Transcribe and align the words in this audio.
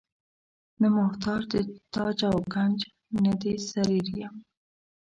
نه 0.81 0.87
محتاج 0.97 1.41
د 1.51 1.53
تاج 1.93 2.19
او 2.29 2.37
ګنج 2.53 2.79
نه 3.23 3.33
د 3.41 3.43
سریر 3.69 4.07
یم. 4.21 4.35